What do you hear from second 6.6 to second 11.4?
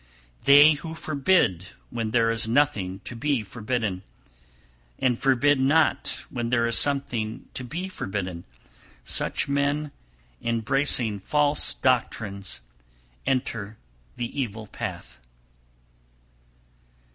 is something to be forbidden, such men, embracing